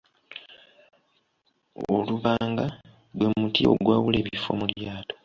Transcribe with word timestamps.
Olubanga 1.95 2.65
gwe 3.17 3.27
muti 3.39 3.61
ogwawula 3.71 4.17
ebifo 4.21 4.49
mu 4.59 4.65
lyato. 4.71 5.13